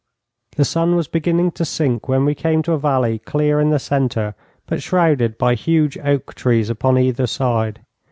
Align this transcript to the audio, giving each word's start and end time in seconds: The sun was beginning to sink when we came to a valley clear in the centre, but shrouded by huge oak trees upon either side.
The 0.55 0.65
sun 0.65 0.95
was 0.95 1.07
beginning 1.07 1.51
to 1.51 1.63
sink 1.63 2.07
when 2.09 2.25
we 2.25 2.33
came 2.33 2.63
to 2.63 2.71
a 2.71 2.79
valley 2.79 3.19
clear 3.19 3.59
in 3.59 3.69
the 3.69 3.77
centre, 3.77 4.33
but 4.65 4.81
shrouded 4.81 5.37
by 5.37 5.53
huge 5.53 5.95
oak 5.99 6.33
trees 6.33 6.71
upon 6.71 6.97
either 6.97 7.27
side. 7.27 7.81